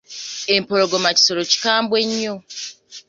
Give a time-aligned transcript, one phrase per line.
[0.55, 2.33] Empologoma kisolo kikambwe nnyo.